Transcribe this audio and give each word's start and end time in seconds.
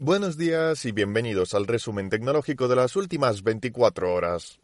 Buenos 0.00 0.36
días 0.36 0.84
y 0.86 0.90
bienvenidos 0.90 1.54
al 1.54 1.68
resumen 1.68 2.10
tecnológico 2.10 2.66
de 2.66 2.74
las 2.74 2.96
últimas 2.96 3.44
24 3.44 4.12
horas. 4.12 4.58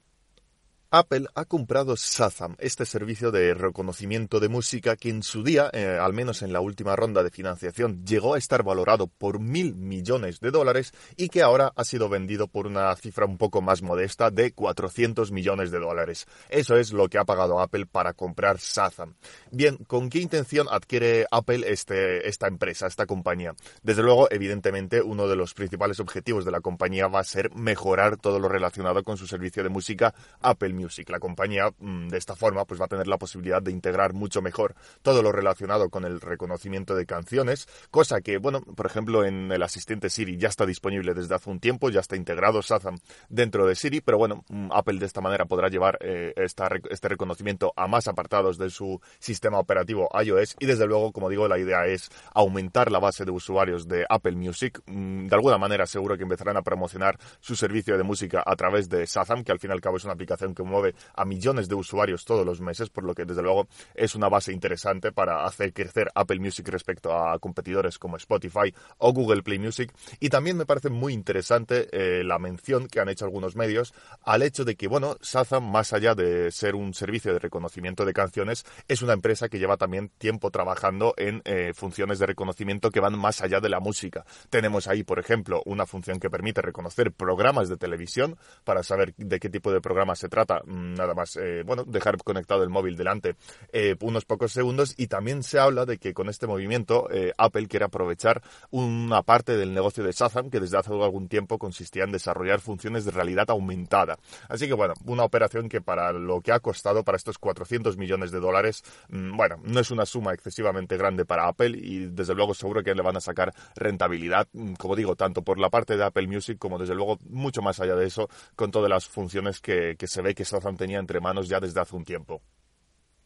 Apple 0.93 1.29
ha 1.37 1.45
comprado 1.45 1.95
Shazam, 1.95 2.57
este 2.59 2.85
servicio 2.85 3.31
de 3.31 3.55
reconocimiento 3.55 4.41
de 4.41 4.49
música 4.49 4.97
que 4.97 5.09
en 5.09 5.23
su 5.23 5.45
día, 5.45 5.71
eh, 5.73 5.97
al 6.01 6.13
menos 6.13 6.43
en 6.43 6.53
la 6.53 6.61
última 6.61 6.97
ronda 6.97 7.23
de 7.23 7.31
financiación, 7.31 8.05
llegó 8.05 8.35
a 8.35 8.39
estar 8.39 8.65
valorado 8.65 9.07
por 9.07 9.39
mil 9.39 9.77
millones 9.77 10.41
de 10.41 10.51
dólares 10.51 10.93
y 11.17 11.29
que 11.29 11.43
ahora 11.43 11.73
ha 11.77 11.85
sido 11.85 12.09
vendido 12.09 12.49
por 12.49 12.67
una 12.67 12.93
cifra 12.97 13.25
un 13.25 13.39
poco 13.39 13.63
más 13.63 13.83
modesta 13.83 14.33
de 14.33 14.51
400 14.51 15.31
millones 15.31 15.71
de 15.71 15.79
dólares. 15.79 16.27
Eso 16.49 16.77
es 16.77 16.93
lo 16.93 17.09
que 17.09 17.19
ha 17.19 17.25
pagado 17.25 17.61
Apple 17.61 17.87
para 17.87 18.13
comprar 18.13 18.57
Shazam. 18.57 19.15
Bien, 19.53 19.77
¿con 19.77 20.11
qué 20.11 20.19
intención 20.19 20.67
adquiere 20.69 21.25
Apple 21.31 21.71
este, 21.71 22.29
esta 22.29 22.49
empresa, 22.49 22.89
esta 22.89 23.07
compañía? 23.07 23.55
Desde 23.85 24.03
luego, 24.03 24.27
evidentemente, 24.33 25.03
uno 25.03 25.29
de 25.29 25.37
los 25.37 25.55
principales 25.55 26.01
objetivos 26.01 26.45
de 26.45 26.51
la 26.51 26.61
compañía 26.61 27.07
va 27.07 27.21
a 27.21 27.25
ser 27.25 27.55
mejorar 27.55 28.17
todo 28.17 28.41
lo 28.41 28.49
relacionado 28.49 29.05
con 29.05 29.17
su 29.17 29.29
servicio 29.29 29.63
de 29.63 29.69
música 29.69 30.13
Apple 30.41 30.80
Music. 30.81 31.09
La 31.11 31.19
compañía, 31.19 31.71
mm, 31.79 32.09
de 32.09 32.19
esta 32.19 32.37
forma, 32.37 32.65
pues 32.65 32.81
va 32.81 32.87
a 32.87 32.89
tener 32.89 33.07
la 33.07 33.19
posibilidad 33.19 33.63
de 33.63 33.71
integrar 33.71 34.13
mucho 34.13 34.43
mejor 34.43 34.75
todo 35.03 35.23
lo 35.23 35.33
relacionado 35.33 35.91
con 35.91 36.05
el 36.05 36.21
reconocimiento 36.21 36.95
de 36.95 37.07
canciones, 37.07 37.69
cosa 37.91 38.21
que, 38.21 38.39
bueno, 38.39 38.61
por 38.61 38.87
ejemplo, 38.87 39.25
en 39.25 39.53
el 39.53 39.63
asistente 39.63 40.11
Siri 40.11 40.37
ya 40.37 40.49
está 40.49 40.67
disponible 40.67 41.15
desde 41.15 41.35
hace 41.35 41.51
un 41.51 41.61
tiempo, 41.61 41.91
ya 41.91 42.01
está 42.01 42.17
integrado 42.17 42.61
Shazam 42.63 42.99
dentro 43.29 43.67
de 43.67 43.75
Siri, 43.75 44.01
pero 44.01 44.19
bueno, 44.19 44.45
mm, 44.49 44.71
Apple 44.73 44.99
de 44.99 45.07
esta 45.07 45.21
manera 45.21 45.47
podrá 45.47 45.69
llevar 45.69 45.99
eh, 46.01 46.33
este 46.37 47.09
reconocimiento 47.09 47.73
a 47.77 47.87
más 47.87 48.09
apartados 48.09 48.59
de 48.59 48.71
su 48.71 49.01
sistema 49.19 49.59
operativo 49.59 50.09
iOS 50.23 50.57
y 50.59 50.67
desde 50.67 50.87
luego, 50.87 51.13
como 51.13 51.29
digo, 51.29 51.49
la 51.49 51.59
idea 51.59 51.87
es 51.87 52.11
aumentar 52.35 52.91
la 52.91 52.99
base 52.99 53.25
de 53.25 53.31
usuarios 53.31 53.89
de 53.89 54.07
Apple 54.09 54.33
Music. 54.33 54.81
Mm, 54.87 55.27
de 55.27 55.35
alguna 55.35 55.59
manera 55.59 55.87
seguro 55.87 56.17
que 56.17 56.23
empezarán 56.23 56.57
a 56.57 56.63
promocionar 56.63 57.19
su 57.41 57.57
servicio 57.57 57.97
de 57.97 58.03
música 58.03 58.43
a 58.45 58.57
través 58.57 58.89
de 58.89 59.05
Shazam, 59.07 59.45
que 59.45 59.53
al 59.53 59.59
fin 59.59 59.71
y 59.71 59.73
al 59.73 59.81
cabo 59.81 59.97
es 59.97 60.05
una 60.05 60.15
aplicación 60.15 60.55
que 60.55 60.63
mueve 60.71 60.95
a 61.15 61.25
millones 61.25 61.69
de 61.69 61.75
usuarios 61.75 62.25
todos 62.25 62.47
los 62.47 62.61
meses, 62.61 62.89
por 62.89 63.05
lo 63.05 63.15
que 63.15 63.25
desde 63.25 63.43
luego 63.43 63.69
es 63.95 64.15
una 64.15 64.29
base 64.29 64.53
interesante 64.53 65.13
para 65.13 65.45
hacer 65.45 65.73
crecer 65.73 66.11
Apple 66.15 66.41
Music 66.41 66.67
respecto 66.69 67.13
a 67.13 67.39
competidores 67.39 67.99
como 67.99 68.17
Spotify 68.17 68.75
o 68.99 69.13
Google 69.13 69.43
Play 69.43 69.59
Music. 69.59 69.93
Y 70.19 70.29
también 70.29 70.57
me 70.57 70.67
parece 70.67 70.91
muy 70.91 71.13
interesante 71.13 71.89
eh, 71.93 72.25
la 72.25 72.39
mención 72.39 72.87
que 72.87 73.01
han 73.01 73.09
hecho 73.09 73.25
algunos 73.25 73.57
medios 73.57 73.93
al 74.23 74.43
hecho 74.43 74.65
de 74.65 74.77
que, 74.77 74.89
bueno, 74.89 75.17
Shazam, 75.21 75.71
más 75.71 75.93
allá 75.93 76.15
de 76.15 76.51
ser 76.51 76.75
un 76.75 76.95
servicio 76.95 77.33
de 77.33 77.39
reconocimiento 77.39 78.05
de 78.05 78.13
canciones, 78.13 78.65
es 78.89 79.03
una 79.03 79.13
empresa 79.13 79.49
que 79.49 79.59
lleva 79.59 79.77
también 79.77 80.11
tiempo 80.19 80.51
trabajando 80.51 81.15
en 81.17 81.43
eh, 81.45 81.73
funciones 81.75 82.19
de 82.19 82.27
reconocimiento 82.27 82.91
que 82.91 83.01
van 83.01 83.19
más 83.19 83.43
allá 83.43 83.61
de 83.61 83.69
la 83.69 83.81
música. 83.81 84.25
Tenemos 84.49 84.87
ahí, 84.87 85.03
por 85.03 85.19
ejemplo, 85.19 85.63
una 85.67 85.87
función 85.87 86.19
que 86.21 86.31
permite 86.31 86.63
reconocer 86.63 87.13
programas 87.13 87.69
de 87.69 87.77
televisión 87.77 88.37
para 88.65 88.83
saber 88.83 89.15
de 89.17 89.41
qué 89.41 89.49
tipo 89.49 89.73
de 89.73 89.81
programa 89.81 90.15
se 90.15 90.29
trata 90.29 90.60
Mm, 90.67 90.95
nada 90.95 91.15
más, 91.15 91.37
eh, 91.37 91.63
bueno, 91.65 91.85
dejar 91.85 92.17
conectado 92.19 92.63
el 92.63 92.71
móvil 92.71 92.97
delante 92.97 93.37
eh, 93.73 93.97
unos 94.01 94.25
pocos 94.25 94.53
segundos 94.53 94.95
y 94.97 95.07
también 95.07 95.43
se 95.43 95.59
habla 95.59 95.87
de 95.87 95.99
que 95.99 96.15
con 96.15 96.29
este 96.29 96.47
movimiento 96.47 97.09
eh, 97.11 97.33
Apple 97.37 97.67
quiere 97.69 97.85
aprovechar 97.85 98.43
una 98.71 99.23
parte 99.23 99.57
del 99.57 99.75
negocio 99.75 100.05
de 100.05 100.13
Shazam 100.13 100.51
que 100.51 100.61
desde 100.61 100.79
hace 100.79 100.91
algún 100.93 101.29
tiempo 101.29 101.59
consistía 101.59 102.05
en 102.05 102.13
desarrollar 102.13 102.61
funciones 102.61 103.05
de 103.05 103.11
realidad 103.11 103.51
aumentada. 103.51 104.19
Así 104.49 104.67
que 104.67 104.75
bueno, 104.75 104.95
una 105.07 105.25
operación 105.25 105.69
que 105.69 105.81
para 105.81 106.13
lo 106.13 106.41
que 106.41 106.53
ha 106.53 106.61
costado 106.61 107.05
para 107.05 107.17
estos 107.17 107.39
400 107.39 107.97
millones 107.97 108.31
de 108.31 108.41
dólares, 108.41 108.83
mm, 109.09 109.37
bueno, 109.37 109.57
no 109.65 109.81
es 109.81 109.91
una 109.91 110.07
suma 110.07 110.33
excesivamente 110.35 110.97
grande 110.97 111.25
para 111.25 111.49
Apple 111.49 111.79
y 111.79 112.07
desde 112.07 112.35
luego 112.35 112.55
seguro 112.55 112.83
que 112.83 112.95
le 112.95 113.03
van 113.03 113.17
a 113.17 113.21
sacar 113.21 113.53
rentabilidad, 113.77 114.49
mm, 114.53 114.75
como 114.75 114.97
digo, 114.97 115.17
tanto 115.17 115.43
por 115.43 115.59
la 115.59 115.71
parte 115.71 115.97
de 115.97 116.05
Apple 116.05 116.27
Music 116.27 116.59
como 116.59 116.79
desde 116.79 116.95
luego 116.95 117.19
mucho 117.29 117.63
más 117.63 117.81
allá 117.81 117.95
de 117.95 118.07
eso 118.07 118.29
con 118.57 118.71
todas 118.71 118.91
las 118.91 119.07
funciones 119.07 119.61
que, 119.61 119.97
que 119.99 120.07
se 120.07 120.23
ve 120.23 120.35
que 120.35 120.45
Shazam 120.51 120.77
tenía 120.77 120.99
entre 120.99 121.21
manos 121.21 121.49
ya 121.49 121.61
desde 121.61 121.81
hace 121.81 121.97
un 121.97 122.05
tiempo. 122.05 122.43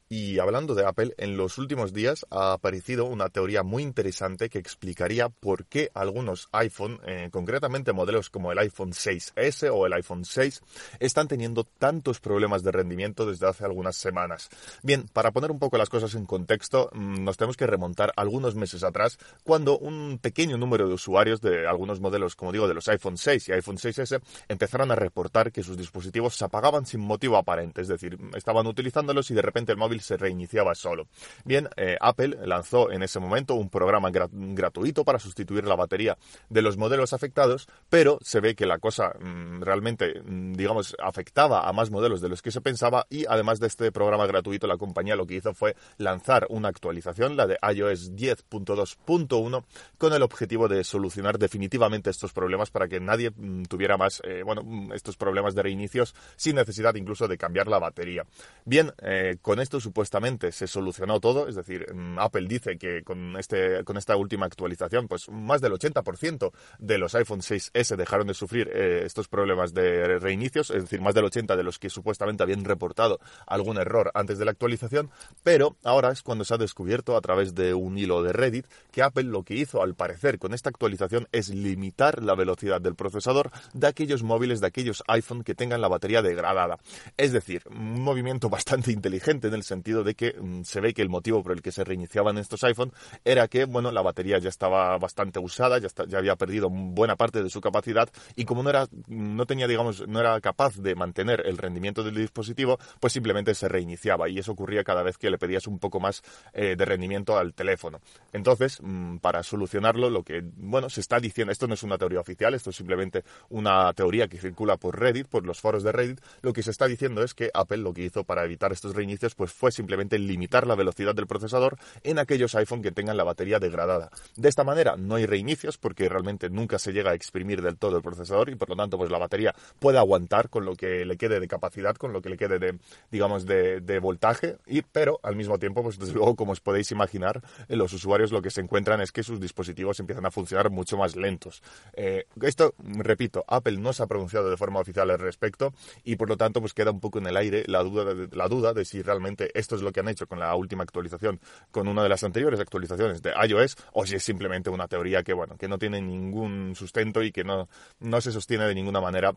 Y 0.09 0.39
hablando 0.39 0.75
de 0.75 0.85
Apple, 0.85 1.15
en 1.17 1.39
los 1.39 1.57
últimos 1.57 1.95
días 1.95 2.27
ha 2.31 2.53
aparecido 2.53 3.07
una 3.07 3.31
teoría 3.31 3.63
muy 3.63 3.83
interesante 3.83 4.51
que 4.51 4.59
explicaría 4.59 5.31
por 5.31 5.65
qué 5.65 5.91
algunos 5.95 6.49
iPhone, 6.53 7.01
eh, 7.07 7.31
concretamente 7.33 7.95
modelos 7.95 8.29
como 8.29 8.53
el 8.53 8.59
iPhone 8.59 8.93
6S 8.93 9.71
o 9.73 9.87
el 9.87 9.95
iPhone 9.95 10.27
6, 10.27 10.61
están 11.01 11.27
teniendo 11.27 11.65
tantos 11.65 12.21
problemas 12.21 12.63
de 12.63 12.73
rendimiento 12.73 13.25
desde 13.25 13.49
hace 13.49 13.65
algunas 13.65 13.97
semanas. 13.97 14.51
Bien, 14.83 15.09
para 15.11 15.33
poner 15.33 15.51
un 15.51 15.59
poco 15.59 15.79
las 15.79 15.89
cosas 15.89 16.15
en 16.15 16.27
contexto, 16.27 16.91
mm, 16.93 17.25
nos 17.25 17.39
tenemos 17.39 17.57
que 17.57 17.67
remontar 17.67 18.13
algunos 18.17 18.55
meses 18.57 18.85
atrás, 18.85 19.19
cuando 19.43 19.79
un 19.79 20.19
pequeño 20.21 20.59
número 20.59 20.87
de 20.87 20.95
usuarios 20.95 21.41
de 21.41 21.67
algunos 21.67 22.01
modelos, 22.01 22.37
como 22.37 22.53
digo, 22.53 22.69
de 22.69 22.75
los 22.75 22.89
iPhone 22.89 23.17
6 23.17 23.49
y 23.49 23.53
iPhone 23.53 23.79
6S, 23.79 24.21
empezaron 24.49 24.91
a 24.91 24.97
reportar 24.97 25.51
que 25.51 25.63
sus 25.63 25.79
dispositivos 25.79 26.37
se 26.37 26.45
apagaban 26.45 26.85
sin 26.85 27.01
motivo 27.01 27.39
aparente, 27.39 27.81
es 27.81 27.89
decir, 27.89 28.19
estaban 28.37 28.67
utilizándolos 28.67 29.31
y 29.31 29.35
de 29.35 29.43
repente 29.43 29.73
el 29.73 29.79
móvil 29.79 29.94
se 30.01 30.17
reiniciaba 30.17 30.75
solo. 30.75 31.09
Bien, 31.45 31.69
eh, 31.77 31.97
Apple 32.01 32.39
lanzó 32.45 32.91
en 32.91 33.03
ese 33.03 33.21
momento 33.21 33.55
un 33.55 33.69
programa 33.69 34.11
gratuito 34.11 35.05
para 35.05 35.19
sustituir 35.19 35.65
la 35.67 35.77
batería 35.77 36.17
de 36.49 36.63
los 36.63 36.77
modelos 36.77 37.13
afectados, 37.13 37.69
pero 37.89 38.19
se 38.23 38.41
ve 38.41 38.55
que 38.55 38.67
la 38.67 38.79
cosa 38.79 39.15
mm, 39.21 39.63
realmente, 39.63 40.21
mm, 40.21 40.55
digamos, 40.55 40.97
afectaba 41.03 41.69
a 41.69 41.73
más 41.73 41.91
modelos 41.91 42.21
de 42.21 42.29
los 42.29 42.43
que 42.43 42.51
se 42.51 42.61
pensaba 42.61 43.07
y 43.11 43.27
además 43.27 43.61
de 43.61 43.67
este 43.67 43.93
programa 43.93 44.27
gratuito, 44.27 44.67
la 44.67 44.77
compañía 44.77 45.17
lo 45.17 45.27
que 45.27 45.35
hizo 45.35 45.55
fue 45.55 45.77
lanzar 45.99 46.47
una 46.51 46.69
actualización, 46.69 47.37
la 47.37 47.47
de 47.47 47.59
iOS 47.75 48.13
10.2.1, 48.13 49.65
con 49.99 50.13
el 50.13 50.23
objetivo 50.23 50.69
de 50.69 50.85
solucionar 50.85 51.39
definitivamente 51.39 52.11
estos 52.11 52.33
problemas 52.33 52.71
para 52.71 52.89
que 52.89 53.01
nadie 53.01 53.31
mm, 53.31 53.65
tuviera 53.65 53.97
más, 53.97 54.21
eh, 54.25 54.43
bueno, 54.45 54.95
estos 54.95 55.17
problemas 55.17 55.55
de 55.55 55.63
reinicios 55.63 56.15
sin 56.37 56.57
necesidad 56.57 56.95
incluso 56.95 57.29
de 57.29 57.39
cambiar 57.39 57.69
la 57.69 57.79
batería. 57.79 58.25
Bien, 58.65 58.93
eh, 59.03 59.37
con 59.43 59.61
esto 59.61 59.81
supuestamente 59.85 60.51
se 60.51 60.67
solucionó 60.67 61.21
todo, 61.21 61.47
es 61.47 61.55
decir, 61.55 61.93
mm, 61.93 62.19
Apple 62.19 62.47
dice 62.49 62.79
que 62.79 63.03
con, 63.03 63.37
este, 63.37 63.85
con 63.85 63.97
esta 63.97 64.17
última 64.17 64.47
actualización, 64.47 65.07
pues 65.09 65.29
más 65.29 65.61
del 65.61 65.73
80% 65.73 66.53
de 66.79 66.99
los 66.99 67.15
iPhone 67.15 67.43
6S 67.43 67.97
dejaron 67.97 68.27
de 68.27 68.35
sufrir 68.35 68.71
eh, 68.73 69.03
estos 69.05 69.29
problemas 69.29 69.75
de 69.75 70.19
reinicios, 70.19 70.71
es 70.71 70.83
decir, 70.83 71.01
más 71.01 71.15
del 71.15 71.25
80% 71.27 71.57
de 71.57 71.63
los 71.63 71.79
que 71.79 71.91
supuestamente 71.91 72.43
habían 72.43 72.65
reportado 72.65 73.21
algún 73.47 73.77
error 73.77 74.11
antes 74.15 74.39
de 74.39 74.47
la 74.47 74.53
actualización, 74.53 75.11
pero 75.43 75.77
ahora 75.85 76.11
es 76.11 76.23
cuando 76.23 76.45
se 76.45 76.55
ha 76.55 76.59
descubierto 76.59 77.17
a 77.17 77.21
través 77.21 77.55
de 77.55 77.75
un 77.75 77.99
hilo 77.99 78.23
de 78.23 78.33
Reddit 78.33 78.67
que 78.91 79.03
Apple 79.03 79.25
lo 79.25 79.43
que 79.43 79.55
hizo 79.55 79.83
al 79.83 79.95
parecer 79.95 80.39
con 80.39 80.55
esta 80.55 80.71
actualización 80.71 81.29
es 81.33 81.51
limitar 81.51 82.23
la 82.23 82.35
velocidad 82.35 82.81
del 82.81 82.95
procesador 82.95 83.51
de 83.75 83.87
aquellos 83.87 84.23
móviles, 84.23 84.61
de 84.61 84.67
aquellos 84.67 85.03
iPhone 85.09 85.45
que 85.45 85.55
tengan 85.55 85.81
la 85.81 85.89
batería 85.89 86.23
degradada. 86.23 86.79
Es 87.17 87.33
decir, 87.33 87.63
un 87.71 88.01
movimiento 88.01 88.49
bastante 88.55 88.93
inteligente 88.93 89.49
en 89.49 89.55
el 89.55 89.63
sentido 89.63 89.74
de 89.83 90.15
que 90.15 90.35
mm, 90.39 90.63
se 90.63 90.81
ve 90.81 90.95
que 90.95 91.03
el 91.03 91.09
motivo 91.09 91.43
por 91.43 91.53
el 91.53 91.63
que 91.63 91.73
se 91.73 91.85
reiniciaban 91.85 92.39
estos 92.39 92.63
iPhone 92.65 92.93
era 93.25 93.49
que, 93.49 93.65
bueno, 93.65 93.91
la 93.91 94.03
batería 94.03 94.39
ya 94.39 94.49
estaba 94.49 94.97
bastante 94.99 95.39
usada, 95.39 95.79
ya, 95.79 95.89
ya 96.07 96.19
había 96.19 96.37
perdido 96.37 96.69
buena 96.71 97.17
parte 97.17 97.43
de 97.43 97.51
su 97.51 97.61
capacidad 97.61 98.09
y 98.37 98.45
como 98.45 98.63
no 98.63 98.71
era, 98.71 98.87
no 99.09 99.47
tenía, 99.47 99.67
digamos, 99.67 100.07
no 100.07 100.21
era 100.21 100.41
capaz 100.41 100.77
de 100.77 100.95
mantener 100.95 101.43
el 101.47 101.59
rendimiento 101.59 102.03
del 102.03 102.15
dispositivo, 102.15 102.79
pues 103.01 103.13
simplemente 103.13 103.55
se 103.55 103.69
reiniciaba 103.69 104.29
y 104.29 104.39
eso 104.39 104.53
ocurría 104.53 104.85
cada 104.85 105.03
vez 105.03 105.19
que 105.19 105.31
le 105.31 105.39
pedías 105.39 105.67
un 105.67 105.79
poco 105.79 106.01
más 106.01 106.23
eh, 106.53 106.77
de 106.77 106.85
rendimiento 106.85 107.37
al 107.37 107.55
teléfono. 107.55 108.01
Entonces, 108.33 108.79
mm, 108.83 109.19
para 109.19 109.43
solucionarlo, 109.43 110.11
lo 110.11 110.23
que, 110.23 110.43
bueno, 110.57 110.89
se 110.91 111.01
está 111.01 111.21
diciendo, 111.21 111.53
esto 111.53 111.67
no 111.67 111.75
es 111.75 111.83
una 111.83 111.99
teoría 111.99 112.21
oficial, 112.21 112.55
esto 112.55 112.71
es 112.71 112.77
simplemente 112.77 113.25
una 113.49 113.93
teoría 113.93 114.29
que 114.29 114.39
circula 114.39 114.77
por 114.77 114.99
Reddit, 114.99 115.29
por 115.29 115.45
los 115.47 115.61
foros 115.61 115.83
de 115.83 115.93
Reddit, 115.93 116.21
lo 116.43 116.53
que 116.53 116.63
se 116.63 116.71
está 116.71 116.87
diciendo 116.87 117.23
es 117.23 117.35
que 117.35 117.51
Apple 117.53 117.79
lo 117.79 117.93
que 117.93 118.03
hizo 118.03 118.25
para 118.25 118.45
evitar 118.45 118.73
estos 118.73 118.95
reinicios, 118.95 119.35
pues 119.35 119.53
fue 119.53 119.64
simplemente 119.73 120.19
limitar 120.19 120.67
la 120.67 120.75
velocidad 120.75 121.15
del 121.15 121.27
procesador 121.27 121.77
en 122.03 122.19
aquellos 122.19 122.55
iPhone 122.55 122.83
que 122.83 122.93
tengan 122.93 123.17
la 123.17 123.25
batería 123.25 123.59
degradada. 123.59 124.11
De 124.37 124.49
esta 124.49 124.65
manera 124.65 124.97
no 124.97 125.17
hay 125.17 125.27
reinicios 125.27 125.79
porque 125.79 126.09
realmente 126.09 126.51
nunca 126.51 126.79
se 126.79 126.93
llega 126.93 127.11
a 127.11 127.15
exprimir 127.15 127.63
del 127.63 127.77
todo 127.77 127.97
el 127.97 128.03
procesador 128.03 128.51
y 128.51 128.57
por 128.57 128.69
lo 128.69 128.77
tanto 128.77 128.99
pues 128.99 129.11
la 129.11 129.19
batería 129.19 129.55
puede 129.79 129.99
aguantar 129.99 130.49
con 130.49 130.65
lo 130.65 130.75
que 130.75 131.05
le 131.05 131.17
quede 131.17 131.41
de 131.41 131.49
capacidad, 131.49 131.95
con 131.97 132.13
lo 132.13 132.23
que 132.23 132.31
le 132.31 132.37
quede 132.37 132.59
de 132.59 132.79
digamos 133.11 133.47
de, 133.47 133.99
voltaje 134.01 134.57
y 134.67 134.83
pero 134.83 135.21
al 135.23 135.37
mismo 135.37 135.59
tiempo 135.59 135.83
pues 135.83 135.99
desde 135.99 136.15
luego 136.15 136.35
como 136.35 136.53
os 136.53 136.61
podéis 136.61 136.91
imaginar 136.91 137.43
eh, 137.69 137.77
los 137.77 137.93
usuarios 137.93 138.33
lo 138.33 138.43
que 138.43 138.51
se 138.51 138.61
encuentran 138.61 139.01
es 139.01 139.13
que 139.13 139.23
sus 139.23 139.41
dispositivos 139.41 140.01
empiezan 140.01 140.27
a 140.27 140.31
funcionar 140.31 140.71
mucho 140.71 140.97
más 140.97 141.17
lentos. 141.17 141.63
Eh, 141.95 142.27
esto 142.43 142.75
repito 142.79 143.45
Apple 143.47 143.79
no 143.79 143.93
se 143.93 144.03
ha 144.03 144.07
pronunciado 144.07 144.51
de 144.51 144.57
forma 144.57 144.81
oficial 144.81 145.11
al 145.11 145.19
respecto 145.19 145.73
y 146.03 146.17
por 146.17 146.29
lo 146.29 146.37
tanto 146.37 146.61
pues 146.61 146.75
queda 146.75 146.91
un 146.91 147.01
poco 147.01 147.19
en 147.19 147.27
el 147.27 147.37
aire 147.37 147.65
la 147.67 147.83
duda 147.83 148.15
la 148.33 148.49
duda 148.49 148.75
de 148.75 148.85
si 148.85 149.01
realmente 149.03 149.54
esto 149.55 149.77
es 149.77 149.83
lo 149.83 149.93
que 149.93 150.01
han 150.01 150.09
hecho 150.09 150.27
con 150.27 150.39
la 150.39 150.55
última 150.55 150.83
actualización, 150.83 151.41
con 151.71 151.89
una 151.89 152.03
de 152.03 152.09
las 152.09 152.25
anteriores 152.25 152.61
actualizaciones 152.61 153.23
de 153.23 153.33
iOS, 153.49 153.77
o 153.93 154.05
si 154.05 154.17
es 154.17 154.23
simplemente 154.23 154.71
una 154.71 154.89
teoría 154.89 155.23
que, 155.23 155.33
bueno, 155.33 155.57
que 155.57 155.69
no 155.69 155.79
tiene 155.79 156.01
ningún 156.01 156.75
sustento 156.77 157.23
y 157.23 157.33
que 157.33 157.45
no, 157.45 157.69
no 158.01 158.21
se 158.21 158.33
sostiene 158.33 158.65
de 158.65 158.75
ninguna 158.75 159.01
manera 159.01 159.35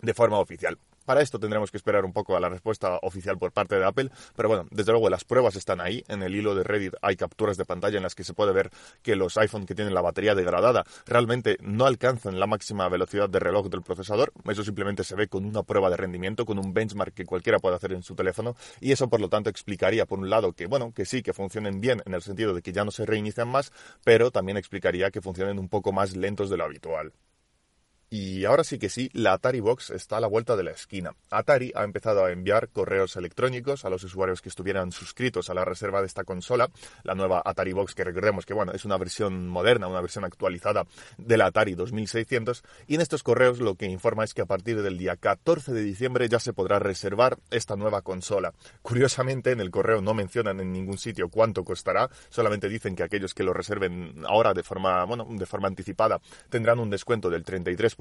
de 0.00 0.14
forma 0.14 0.38
oficial. 0.38 0.78
Para 1.10 1.22
esto 1.22 1.40
tendremos 1.40 1.72
que 1.72 1.76
esperar 1.76 2.04
un 2.04 2.12
poco 2.12 2.36
a 2.36 2.40
la 2.40 2.48
respuesta 2.48 3.00
oficial 3.02 3.36
por 3.36 3.50
parte 3.50 3.74
de 3.74 3.84
Apple, 3.84 4.10
pero 4.36 4.48
bueno, 4.48 4.68
desde 4.70 4.92
luego 4.92 5.10
las 5.10 5.24
pruebas 5.24 5.56
están 5.56 5.80
ahí. 5.80 6.04
En 6.06 6.22
el 6.22 6.36
hilo 6.36 6.54
de 6.54 6.62
Reddit 6.62 6.94
hay 7.02 7.16
capturas 7.16 7.56
de 7.56 7.64
pantalla 7.64 7.96
en 7.96 8.04
las 8.04 8.14
que 8.14 8.22
se 8.22 8.32
puede 8.32 8.52
ver 8.52 8.70
que 9.02 9.16
los 9.16 9.36
iPhone 9.36 9.66
que 9.66 9.74
tienen 9.74 9.92
la 9.92 10.02
batería 10.02 10.36
degradada 10.36 10.84
realmente 11.06 11.56
no 11.62 11.86
alcanzan 11.86 12.38
la 12.38 12.46
máxima 12.46 12.88
velocidad 12.88 13.28
de 13.28 13.40
reloj 13.40 13.66
del 13.70 13.82
procesador. 13.82 14.32
Eso 14.48 14.62
simplemente 14.62 15.02
se 15.02 15.16
ve 15.16 15.26
con 15.26 15.44
una 15.46 15.64
prueba 15.64 15.90
de 15.90 15.96
rendimiento, 15.96 16.46
con 16.46 16.60
un 16.60 16.72
benchmark 16.72 17.12
que 17.12 17.26
cualquiera 17.26 17.58
puede 17.58 17.74
hacer 17.74 17.92
en 17.92 18.04
su 18.04 18.14
teléfono 18.14 18.54
y 18.80 18.92
eso 18.92 19.08
por 19.08 19.20
lo 19.20 19.28
tanto 19.28 19.50
explicaría 19.50 20.06
por 20.06 20.20
un 20.20 20.30
lado 20.30 20.52
que 20.52 20.66
bueno, 20.66 20.92
que 20.94 21.06
sí, 21.06 21.24
que 21.24 21.32
funcionen 21.32 21.80
bien 21.80 22.04
en 22.06 22.14
el 22.14 22.22
sentido 22.22 22.54
de 22.54 22.62
que 22.62 22.72
ya 22.72 22.84
no 22.84 22.92
se 22.92 23.04
reinician 23.04 23.48
más, 23.48 23.72
pero 24.04 24.30
también 24.30 24.58
explicaría 24.58 25.10
que 25.10 25.20
funcionen 25.20 25.58
un 25.58 25.68
poco 25.68 25.90
más 25.90 26.14
lentos 26.14 26.50
de 26.50 26.56
lo 26.56 26.62
habitual. 26.66 27.12
Y 28.12 28.44
ahora 28.44 28.64
sí 28.64 28.80
que 28.80 28.88
sí, 28.88 29.08
la 29.12 29.34
Atari 29.34 29.60
Box 29.60 29.90
está 29.90 30.16
a 30.16 30.20
la 30.20 30.26
vuelta 30.26 30.56
de 30.56 30.64
la 30.64 30.72
esquina. 30.72 31.14
Atari 31.30 31.70
ha 31.76 31.84
empezado 31.84 32.24
a 32.24 32.32
enviar 32.32 32.68
correos 32.70 33.14
electrónicos 33.14 33.84
a 33.84 33.88
los 33.88 34.02
usuarios 34.02 34.42
que 34.42 34.48
estuvieran 34.48 34.90
suscritos 34.90 35.48
a 35.48 35.54
la 35.54 35.64
reserva 35.64 36.00
de 36.00 36.08
esta 36.08 36.24
consola, 36.24 36.70
la 37.04 37.14
nueva 37.14 37.40
Atari 37.44 37.72
Box, 37.72 37.94
que 37.94 38.02
recordemos 38.02 38.46
que 38.46 38.52
bueno, 38.52 38.72
es 38.72 38.84
una 38.84 38.98
versión 38.98 39.46
moderna, 39.46 39.86
una 39.86 40.00
versión 40.00 40.24
actualizada 40.24 40.86
de 41.18 41.36
la 41.36 41.46
Atari 41.46 41.76
2600, 41.76 42.64
y 42.88 42.96
en 42.96 43.00
estos 43.00 43.22
correos 43.22 43.60
lo 43.60 43.76
que 43.76 43.86
informa 43.86 44.24
es 44.24 44.34
que 44.34 44.42
a 44.42 44.46
partir 44.46 44.82
del 44.82 44.98
día 44.98 45.14
14 45.14 45.72
de 45.72 45.82
diciembre 45.82 46.28
ya 46.28 46.40
se 46.40 46.52
podrá 46.52 46.80
reservar 46.80 47.38
esta 47.52 47.76
nueva 47.76 48.02
consola. 48.02 48.52
Curiosamente, 48.82 49.52
en 49.52 49.60
el 49.60 49.70
correo 49.70 50.02
no 50.02 50.14
mencionan 50.14 50.58
en 50.58 50.72
ningún 50.72 50.98
sitio 50.98 51.28
cuánto 51.28 51.62
costará, 51.62 52.10
solamente 52.28 52.68
dicen 52.68 52.96
que 52.96 53.04
aquellos 53.04 53.34
que 53.34 53.44
lo 53.44 53.52
reserven 53.52 54.24
ahora 54.26 54.52
de 54.52 54.64
forma, 54.64 55.04
bueno, 55.04 55.28
de 55.30 55.46
forma 55.46 55.68
anticipada 55.68 56.20
tendrán 56.48 56.80
un 56.80 56.90
descuento 56.90 57.30
del 57.30 57.44
33 57.44 57.99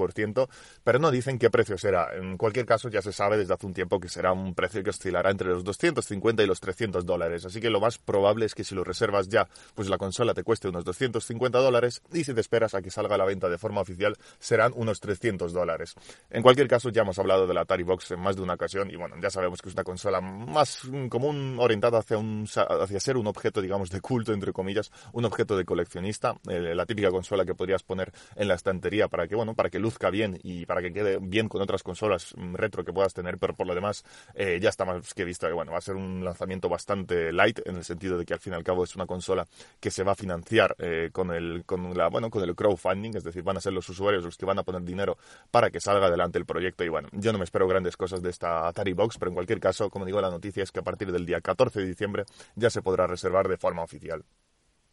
pero 0.84 1.00
no 1.00 1.12
dicen 1.12 1.38
qué 1.40 1.50
precio 1.50 1.78
será. 1.78 2.10
En 2.16 2.38
cualquier 2.38 2.66
caso, 2.66 2.90
ya 2.90 3.02
se 3.02 3.12
sabe 3.12 3.38
desde 3.38 3.54
hace 3.54 3.66
un 3.66 3.74
tiempo 3.74 4.00
que 4.00 4.10
será 4.10 4.32
un 4.32 4.54
precio 4.54 4.84
que 4.84 4.90
oscilará 4.90 5.32
entre 5.32 5.50
los 5.50 5.64
250 5.64 6.44
y 6.44 6.48
los 6.48 6.60
300 6.60 7.06
dólares. 7.06 7.46
Así 7.46 7.60
que 7.60 7.70
lo 7.70 7.80
más 7.80 7.98
probable 7.98 8.46
es 8.46 8.56
que 8.56 8.64
si 8.64 8.76
lo 8.76 8.84
reservas 8.84 9.30
ya, 9.30 9.48
pues 9.76 9.90
la 9.90 9.98
consola 9.98 10.34
te 10.34 10.44
cueste 10.44 10.68
unos 10.68 10.86
250 10.86 11.60
dólares 11.60 12.02
y 12.14 12.24
si 12.24 12.34
te 12.34 12.42
esperas 12.42 12.74
a 12.74 12.82
que 12.82 12.92
salga 12.92 13.16
a 13.16 13.18
la 13.18 13.26
venta 13.26 13.50
de 13.50 13.58
forma 13.58 13.82
oficial, 13.82 14.16
serán 14.40 14.74
unos 14.76 15.00
300 15.00 15.54
dólares. 15.54 15.96
En 16.30 16.42
cualquier 16.42 16.68
caso, 16.68 16.90
ya 16.90 17.02
hemos 17.02 17.20
hablado 17.20 17.48
de 17.48 17.54
la 17.54 17.62
Atari 17.62 17.84
Box 17.84 18.12
en 18.12 18.20
más 18.20 18.36
de 18.36 18.42
una 18.42 18.54
ocasión 18.54 18.90
y 18.90 18.96
bueno, 18.96 19.16
ya 19.22 19.30
sabemos 19.30 19.62
que 19.62 19.70
es 19.70 19.76
una 19.76 19.84
consola 19.84 20.22
más 20.22 20.82
común 21.10 21.58
orientada 21.60 22.00
hacia, 22.00 22.18
un, 22.18 22.46
hacia 22.46 23.00
ser 23.00 23.18
un 23.18 23.28
objeto, 23.28 23.62
digamos, 23.62 23.90
de 23.90 24.02
culto, 24.02 24.34
entre 24.34 24.54
comillas, 24.54 24.92
un 25.14 25.26
objeto 25.26 25.58
de 25.58 25.66
coleccionista, 25.66 26.36
eh, 26.50 26.74
la 26.76 26.86
típica 26.86 27.10
consola 27.12 27.46
que 27.46 27.56
podrías 27.56 27.84
poner 27.84 28.12
en 28.36 28.48
la 28.48 28.56
estantería 28.56 29.08
para 29.08 29.28
que, 29.28 29.36
bueno, 29.36 29.56
para 29.56 29.70
que 29.70 29.80
luzca 29.90 30.12
bien 30.12 30.38
y 30.44 30.68
para 30.68 30.84
que 30.84 30.94
quede 30.94 31.18
bien 31.20 31.50
con 31.50 31.64
otras 31.64 31.82
consolas 31.82 32.36
mm, 32.38 32.54
retro 32.54 32.86
que 32.86 32.94
puedas 32.94 33.12
tener, 33.12 33.40
pero 33.40 33.56
por 33.56 33.66
lo 33.66 33.74
demás 33.74 34.04
eh, 34.36 34.60
ya 34.62 34.70
está 34.70 34.86
más 34.86 35.16
que 35.16 35.26
visto 35.26 35.48
que 35.48 35.54
bueno, 35.54 35.72
va 35.72 35.80
a 35.80 35.82
ser 35.82 35.96
un 35.96 36.24
lanzamiento 36.24 36.70
bastante 36.70 37.34
light 37.34 37.60
en 37.66 37.78
el 37.78 37.84
sentido 37.84 38.16
de 38.20 38.26
que 38.26 38.36
al 38.36 38.40
fin 38.40 38.54
y 38.54 38.56
al 38.56 38.64
cabo 38.64 38.84
es 38.84 38.96
una 38.96 39.08
consola 39.08 39.48
que 39.80 39.90
se 39.90 40.04
va 40.04 40.12
a 40.12 40.16
financiar 40.16 40.76
eh, 40.78 41.10
con 41.12 41.32
el 41.32 41.64
con 41.66 41.98
la 41.98 42.08
bueno 42.10 42.30
con 42.30 42.44
el 42.44 42.56
crowdfunding, 42.56 43.18
es 43.18 43.24
decir, 43.24 43.42
van 43.42 43.58
a 43.58 43.62
ser 43.62 43.74
los 43.74 43.90
usuarios 43.90 44.24
los 44.24 44.38
que 44.38 44.46
van 44.46 44.60
a 44.60 44.64
poner 44.64 44.84
dinero 44.84 45.18
para 45.50 45.72
que 45.72 45.80
salga 45.80 46.06
adelante 46.06 46.38
el 46.38 46.46
proyecto 46.46 46.84
y 46.84 46.90
bueno, 46.90 47.10
yo 47.14 47.32
no 47.32 47.40
me 47.40 47.46
espero 47.46 47.68
grandes 47.68 47.98
cosas 47.98 48.22
de 48.22 48.30
esta 48.30 48.68
Atari 48.68 48.94
Box, 48.94 49.18
pero 49.18 49.30
en 49.30 49.36
cualquier 49.36 49.60
caso, 49.60 49.90
como 49.90 50.06
digo, 50.06 50.22
la 50.22 50.30
noticia 50.30 50.62
es 50.62 50.72
que 50.72 50.82
a 50.82 50.84
partir 50.84 51.12
del 51.12 51.26
día 51.26 51.42
14 51.42 51.80
de 51.80 51.88
diciembre 51.88 52.26
ya 52.56 52.70
se 52.70 52.84
podrá 52.84 53.08
reservar 53.08 53.48
de 53.48 53.58
forma 53.58 53.82
oficial. 53.82 54.24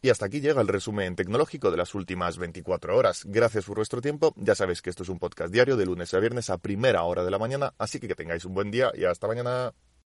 Y 0.06 0.10
hasta 0.10 0.26
aquí 0.26 0.40
llega 0.40 0.60
el 0.60 0.68
resumen 0.68 1.16
tecnológico 1.16 1.72
de 1.72 1.78
las 1.78 1.92
últimas 1.96 2.38
24 2.38 2.96
horas. 2.96 3.24
Gracias 3.26 3.64
por 3.64 3.78
vuestro 3.78 4.00
tiempo. 4.00 4.32
Ya 4.36 4.54
sabéis 4.54 4.80
que 4.80 4.88
esto 4.88 5.02
es 5.02 5.08
un 5.08 5.18
podcast 5.18 5.52
diario 5.52 5.76
de 5.76 5.84
lunes 5.84 6.14
a 6.14 6.20
viernes 6.20 6.48
a 6.48 6.58
primera 6.58 7.02
hora 7.02 7.24
de 7.24 7.32
la 7.32 7.40
mañana, 7.40 7.74
así 7.76 7.98
que 7.98 8.06
que 8.06 8.14
tengáis 8.14 8.44
un 8.44 8.54
buen 8.54 8.70
día 8.70 8.92
y 8.94 9.04
hasta 9.04 9.26
mañana. 9.26 9.74